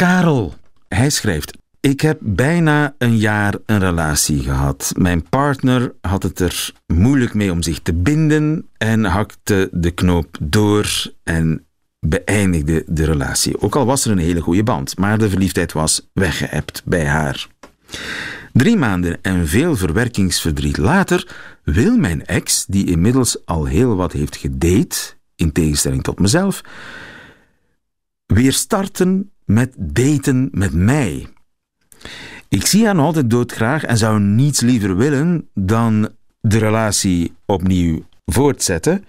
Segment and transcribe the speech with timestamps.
[0.00, 0.54] Karel,
[0.88, 1.58] hij schrijft.
[1.80, 4.92] Ik heb bijna een jaar een relatie gehad.
[4.96, 10.36] Mijn partner had het er moeilijk mee om zich te binden en hakte de knoop
[10.40, 11.66] door en
[11.98, 13.60] beëindigde de relatie.
[13.60, 17.46] Ook al was er een hele goede band, maar de verliefdheid was weggeëpt bij haar.
[18.52, 24.36] Drie maanden en veel verwerkingsverdriet later wil mijn ex, die inmiddels al heel wat heeft
[24.36, 24.96] gedate,
[25.36, 26.60] in tegenstelling tot mezelf,
[28.26, 31.26] weer starten met daten met mij.
[32.48, 36.08] Ik zie haar nog altijd doodgraag en zou niets liever willen dan
[36.40, 39.04] de relatie opnieuw voortzetten.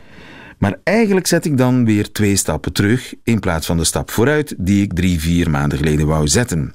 [0.57, 4.55] Maar eigenlijk zet ik dan weer twee stappen terug in plaats van de stap vooruit
[4.57, 6.73] die ik drie, vier maanden geleden wou zetten.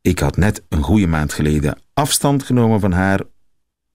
[0.00, 3.20] Ik had net een goede maand geleden afstand genomen van haar,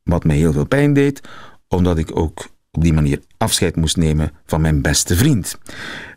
[0.03, 1.21] wat mij heel veel pijn deed,
[1.67, 5.57] omdat ik ook op die manier afscheid moest nemen van mijn beste vriend.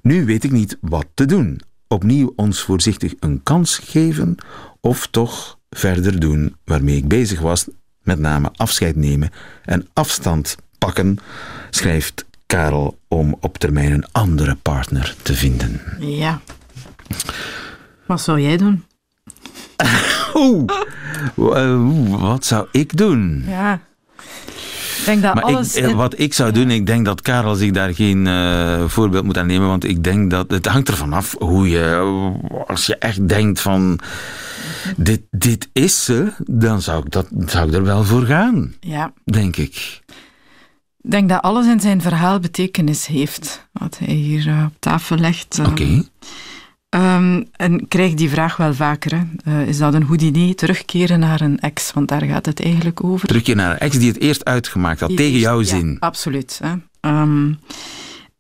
[0.03, 1.61] Nu weet ik niet wat te doen.
[1.93, 4.37] Opnieuw ons voorzichtig een kans geven
[4.81, 7.67] of toch verder doen waarmee ik bezig was,
[8.03, 9.31] met name afscheid nemen
[9.65, 11.19] en afstand pakken,
[11.71, 15.81] schrijft Karel om op termijn een andere partner te vinden.
[15.99, 16.41] Ja.
[18.07, 18.85] Wat zou jij doen?
[20.35, 20.65] Oeh,
[21.37, 23.45] uh, wat zou ik doen?
[23.47, 23.81] Ja.
[25.01, 25.75] Ik denk dat Maar alles...
[25.75, 29.25] ik, eh, wat ik zou doen, ik denk dat Karel zich daar geen eh, voorbeeld
[29.25, 31.97] moet aan nemen, want ik denk dat het hangt ervan af hoe je,
[32.67, 33.99] als je echt denkt van
[34.97, 39.13] dit, dit is ze, dan zou ik, dat, zou ik er wel voor gaan, Ja.
[39.25, 40.01] denk ik.
[41.03, 43.69] Ik denk dat alles in zijn verhaal betekenis heeft.
[43.73, 45.59] Wat hij hier eh, op tafel legt.
[45.67, 46.03] Oké.
[46.91, 49.15] Ehm, en krijg die vraag wel vaker.
[49.17, 49.23] Hè.
[49.61, 51.93] Eh, is dat een goed idee, terugkeren naar een ex?
[51.93, 53.29] Want daar gaat het eigenlijk over.
[53.29, 55.97] Terug je naar een ex die het eerst uitgemaakt had, Die tegen jouw ja, zin.
[56.01, 56.61] absoluut.
[56.63, 56.73] Hè.
[57.01, 57.53] Ehm,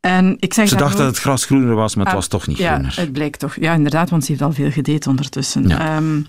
[0.00, 2.47] en ik zeg Ze dacht dat het gras groener was, maar het Ah, was toch
[2.47, 2.97] niet ja, groener.
[2.97, 3.56] het blijkt toch.
[3.61, 5.69] Ja, inderdaad, want ze heeft al veel gedate ondertussen.
[5.69, 5.97] Ja.
[5.97, 6.21] Ehm,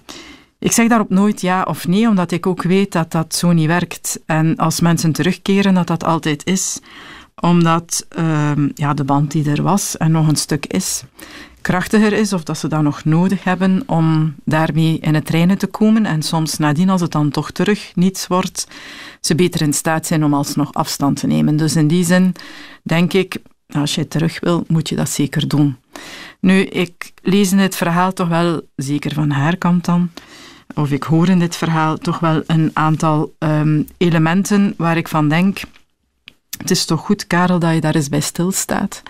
[0.60, 3.68] ik zeg daarop nooit ja of nee, omdat ik ook weet dat dat zo niet
[3.68, 4.20] werkt.
[4.26, 6.80] En als mensen terugkeren, dat dat altijd is.
[7.40, 8.06] Omdat
[8.76, 11.04] ja, de band die er was en nog een stuk is,
[11.62, 12.34] krachtiger is.
[12.34, 16.06] Of dat ze dat nog nodig hebben om daarmee in het reinen te komen.
[16.06, 18.68] En soms nadien, als het dan toch terug niets wordt,
[19.22, 21.56] ze beter in staat zijn om alsnog afstand te nemen.
[21.56, 22.34] Dus in die zin
[22.84, 25.78] denk ik, als je terug wil, moet je dat zeker doen.
[26.40, 30.10] Nu, ik lees in dit verhaal toch wel, zeker van haar kant dan,
[30.76, 35.30] of ik hoor in dit verhaal toch wel een aantal ehm, elementen waar ik van
[35.30, 35.60] denk,
[36.58, 39.04] het is toch goed, Karel, dat je daar eens bij stilstaat.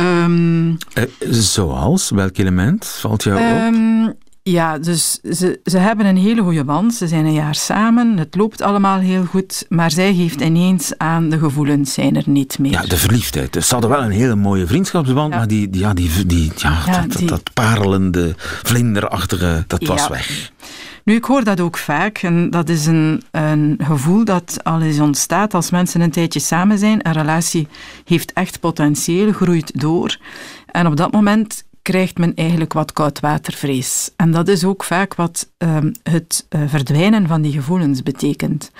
[0.00, 2.10] Ehm Eh, zoals?
[2.10, 4.16] Welk element valt jou op?
[4.48, 6.94] Ja, dus ze, ze hebben een hele goede band.
[6.94, 8.18] Ze zijn een jaar samen.
[8.18, 9.66] Het loopt allemaal heel goed.
[9.68, 12.70] Maar zij geeft ineens aan, de gevoelens zijn er niet meer.
[12.72, 13.52] Ja, de verliefdheid.
[13.52, 15.38] Dus Ze hadden wel een hele mooie vriendschapsband, Ja.
[15.38, 20.08] maar die, die, ja, die, die, ja, Ja, dat, dat, parelende, vlinderachtige, dat was Ja.
[20.08, 20.50] weg.
[21.04, 22.18] Nu, ik hoor dat ook vaak.
[22.18, 26.78] En dat is een, een gevoel dat al eens ontstaat als mensen een tijdje samen
[26.78, 27.06] zijn.
[27.06, 27.68] Een relatie
[28.04, 30.16] heeft echt potentieel, groeit door.
[30.66, 34.10] En op dat moment krijgt men eigenlijk wat koudwatervrees.
[34.16, 38.70] En dat is ook vaak wat ehm, het eh, verdwijnen van die gevoelens betekent.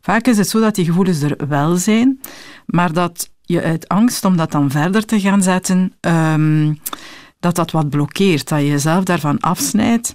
[0.00, 2.20] Vaak is het zo dat die gevoelens er wel zijn,
[2.66, 6.74] maar dat je uit angst om dat dan verder te gaan zetten, ehm,
[7.40, 10.14] dat dat wat blokkeert, dat je jezelf daarvan afsnijdt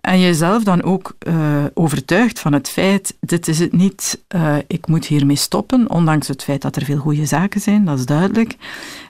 [0.00, 4.86] en jezelf dan ook eh, overtuigt van het feit, dit is het niet, eh, ik
[4.86, 8.56] moet hiermee stoppen, ondanks het feit dat er veel goede zaken zijn, dat is duidelijk.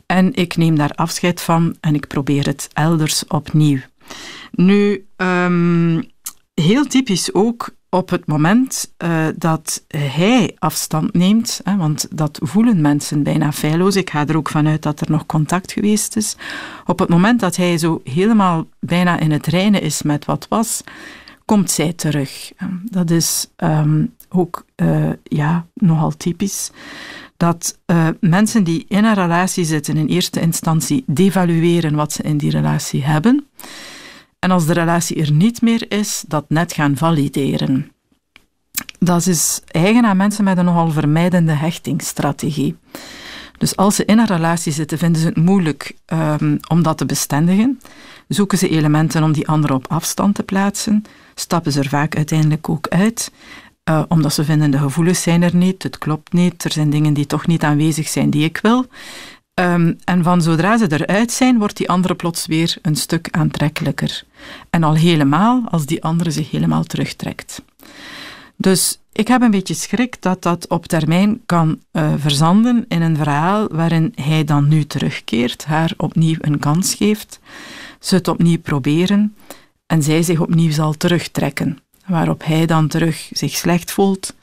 [0.06, 3.78] En ik neem daar afscheid van en ik probeer het elders opnieuw.
[4.50, 6.02] Nu, ehm,
[6.54, 12.80] heel typisch ook op het moment eh, dat hij afstand neemt, hè, want dat voelen
[12.80, 13.96] mensen bijna feilloos.
[13.96, 16.36] Ik ga er ook vanuit dat er nog contact geweest is.
[16.86, 20.82] Op het moment dat hij zo helemaal bijna in het reinen is met wat was,
[21.44, 22.52] komt zij terug.
[22.82, 26.70] Dat is ehm, ook eh, ja, nogal typisch.
[27.36, 32.36] Dat eh, mensen die in een relatie zitten in eerste instantie devalueren wat ze in
[32.36, 33.46] die relatie hebben.
[34.42, 37.92] En als de relatie er niet meer is, dat net gaan valideren.
[38.98, 42.76] Dat is eigen aan mensen met een nogal vermijdende hechtingsstrategie.
[43.58, 47.06] Dus als ze in een relatie zitten, vinden ze het moeilijk um, om dat te
[47.06, 47.80] bestendigen.
[48.28, 51.04] zoeken ze elementen om die andere op afstand te plaatsen,
[51.34, 53.32] stappen ze er vaak uiteindelijk ook uit,
[53.90, 57.14] uh, omdat ze vinden de gevoelens zijn er niet, het klopt niet, er zijn dingen
[57.14, 58.86] die toch niet aanwezig zijn die ik wil.
[59.54, 64.24] Um, en van zodra ze eruit zijn, wordt die andere plots weer een stuk aantrekkelijker.
[64.70, 67.62] En al helemaal als die andere zich helemaal terugtrekt.
[68.56, 73.16] Dus ik heb een beetje schrik dat dat op termijn kan uh, verzanden in een
[73.16, 77.40] verhaal waarin hij dan nu terugkeert, haar opnieuw een kans geeft,
[78.00, 79.34] ze het opnieuw proberen
[79.86, 81.78] en zij zich opnieuw zal terugtrekken.
[82.06, 84.34] Waarop hij dan terug zich slecht voelt,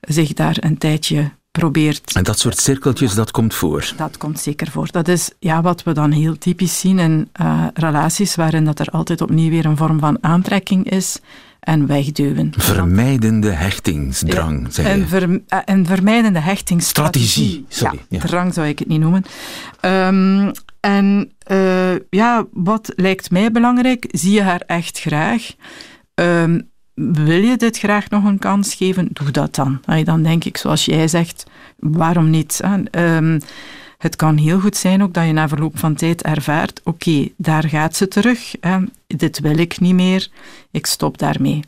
[0.00, 1.30] zich daar een tijdje
[1.60, 2.12] probeert.
[2.16, 3.92] En dat soort cirkeltjes, dat komt voor?
[3.96, 4.88] Dat komt zeker voor.
[4.90, 8.86] Dat is ja, wat we dan heel typisch zien in uh, relaties waarin dat er
[8.86, 11.18] altijd opnieuw weer een vorm van aantrekking is
[11.60, 12.52] en wegduwen.
[12.56, 14.92] Vermijdende hechtingsdrang, ja, zeg je.
[14.92, 17.28] Een, ver, eh, een vermijdende hechtingsstrategie.
[17.28, 17.98] Strategie, sorry.
[18.08, 19.24] Ja, drang zou ik het niet noemen.
[19.80, 24.06] Um, en uh, ja, wat lijkt mij belangrijk?
[24.10, 25.54] Zie je haar echt graag?
[26.14, 26.69] Um,
[27.12, 29.08] wil je dit graag nog een kans geven?
[29.12, 29.80] Doe dat dan.
[30.04, 31.46] Dan denk ik, zoals jij zegt,
[31.78, 32.60] waarom niet?
[32.92, 33.40] Um,
[33.98, 37.68] het kan heel goed zijn ook dat je na verloop van tijd ervaart, oké, daar
[37.68, 38.54] gaat ze terug,
[39.06, 40.28] dit wil ik niet meer,
[40.70, 41.60] ik stop daarmee.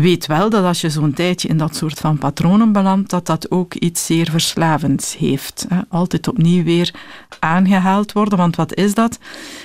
[0.00, 3.50] Weet wel dat als je zo'n tijdje in dat soort van patronen belandt, dat dat
[3.50, 5.66] ook iets zeer verslavends heeft.
[5.88, 6.94] Altijd opnieuw weer
[7.38, 9.18] aangehaald worden, want wat is dat?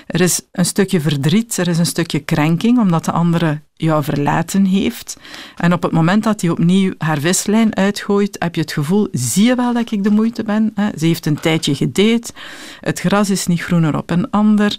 [0.08, 4.66] Er is een stukje verdriet, er is een stukje krenking, omdat de andere jou verlaten
[4.66, 5.18] heeft.
[5.56, 9.46] En op het moment dat hij opnieuw haar vislijn uitgooit, heb je het gevoel, zie
[9.46, 10.74] je wel dat ik de moeite ben?
[10.98, 12.34] Ze heeft een tijdje gedate,
[12.80, 14.78] het gras is niet groener op een ander.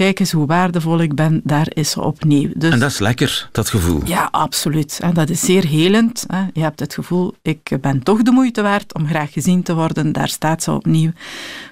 [0.00, 2.50] Kijk eens hoe waardevol ik ben, daar is ze opnieuw.
[2.54, 4.00] Dus, en dat is lekker, dat gevoel.
[4.04, 4.98] Ja, absoluut.
[5.02, 6.24] En dat is zeer helend.
[6.26, 6.44] Hè?
[6.52, 10.12] Je hebt het gevoel, ik ben toch de moeite waard om graag gezien te worden.
[10.12, 11.10] Daar staat ze opnieuw.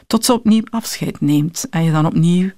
[0.06, 1.66] Tot ze opnieuw afscheid neemt.
[1.70, 2.50] En je dan opnieuw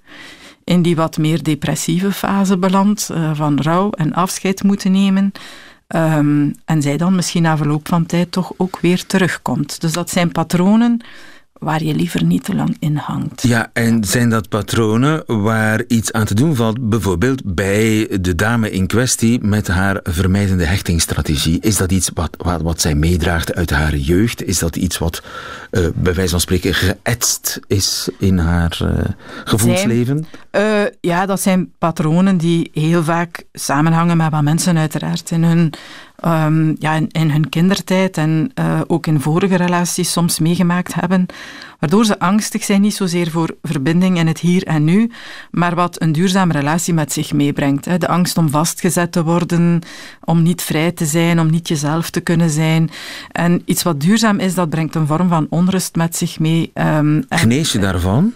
[0.64, 5.32] in die wat meer depressieve fase belandt, uh, van rouw en afscheid moeten nemen.
[5.88, 9.80] Um, en zij dan misschien na verloop van tijd toch ook weer terugkomt.
[9.80, 11.00] Dus dat zijn patronen
[11.60, 13.42] waar je liever niet te lang in hangt.
[13.42, 18.70] Ja, en zijn dat patronen waar iets aan te doen valt, bijvoorbeeld bij de dame
[18.70, 21.60] in kwestie met haar vermijdende hechtingsstrategie?
[21.60, 24.42] Is dat iets wat, wat, wat zij meedraagt uit haar jeugd?
[24.42, 25.22] Is dat iets wat
[25.70, 28.88] uh, bij wijze van spreken geëtst is in haar uh,
[29.44, 30.26] gevoelsleven?
[30.50, 35.44] Zijn, uh, ja, dat zijn patronen die heel vaak samenhangen met wat mensen uiteraard in
[35.44, 35.72] hun
[36.24, 41.26] um, ja, in, in, hun kindertijd en uh, ook in vorige relaties soms meegemaakt hebben,
[41.78, 45.10] waardoor ze angstig zijn, niet zozeer voor verbinding in het hier en nu,
[45.50, 47.84] maar wat een duurzame relatie met zich meebrengt.
[47.84, 47.98] Hè.
[47.98, 49.80] De angst om vastgezet te worden,
[50.24, 52.90] om niet vrij te zijn, om niet jezelf te kunnen zijn.
[53.32, 56.70] En iets wat duurzaam is, dat brengt een vorm van onrust met zich mee.
[56.74, 58.32] Um, Genees je daarvan?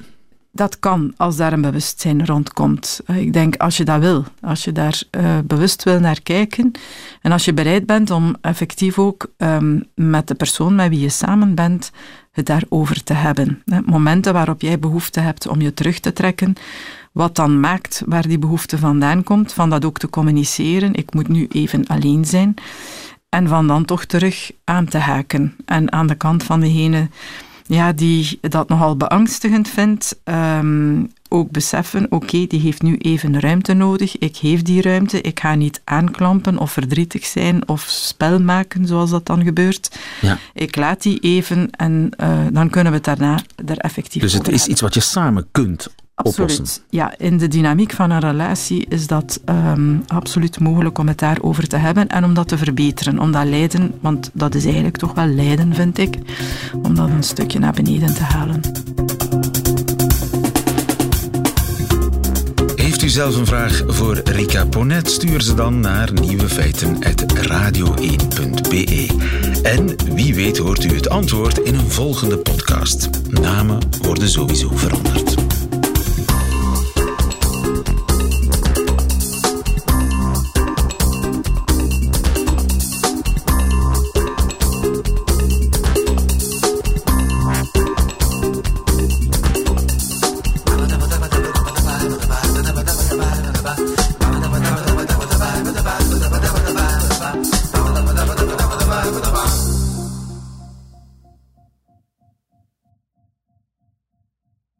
[0.55, 3.01] Dat kan als daar een bewustzijn rondkomt.
[3.07, 6.73] Eh, ik denk als je dat wil, als je daar uh, bewust wil naar kijken
[7.21, 11.09] en als je bereid bent om effectief ook um, met de persoon met wie je
[11.09, 11.91] samen bent
[12.33, 13.63] het daarover te hebben.
[13.65, 13.81] Hè.
[13.85, 16.55] Momenten waarop jij behoefte hebt om je terug te trekken,
[17.13, 20.95] wat dan maakt waar die behoefte vandaan komt, van dat ook te communiceren.
[20.95, 22.55] Ik moet nu even alleen zijn.
[23.29, 25.57] En van dan toch terug aan te haken.
[25.65, 27.09] En aan de kant van degene
[27.67, 33.73] ja, die dat nogal beangstigend vindt, um, ook beseffen, oké, die heeft nu even ruimte
[33.73, 38.87] nodig, ik geef die ruimte, ik ga niet aanklampen of verdrietig zijn of spel maken,
[38.87, 39.99] zoals dat dan gebeurt.
[40.21, 40.39] Ja.
[40.53, 44.49] Ik laat die even en uh, dan kunnen we het daarna er effectief Dus het
[44.49, 46.83] is iets wat je samen kunt Absoluut.
[46.91, 51.69] Ja, in de dynamiek van een relatie is dat um, absoluut mogelijk om het daarover
[51.69, 53.19] te hebben en om dat te verbeteren.
[53.19, 56.19] Om dat lijden, want dat is eigenlijk toch wel lijden, vind ik,
[56.83, 58.61] om dat een stukje naar beneden te halen.
[62.77, 65.11] Heeft u zelf een vraag voor Rika Ponet?
[65.11, 69.09] Stuur ze dan naar nieuwefeiten.radio1.be.
[69.63, 73.11] En wie weet hoort u het antwoord in een volgende podcast.
[73.31, 75.44] Namen worden sowieso veranderd.